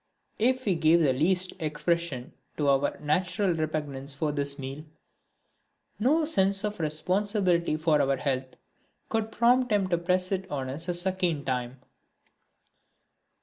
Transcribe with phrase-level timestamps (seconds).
[0.39, 4.83] If we gave the least expression to our natural repugnance for this meal,
[5.99, 8.57] no sense of responsibility for our health
[9.09, 11.81] could prompt him to press it on us a second time.